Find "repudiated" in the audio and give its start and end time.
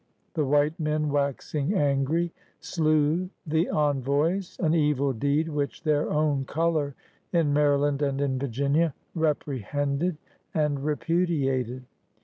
10.83-11.85